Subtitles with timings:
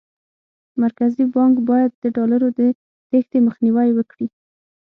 [0.83, 2.61] مرکزي بانک باید د ډالرو د
[3.09, 4.27] تېښتې مخنیوی وکړي.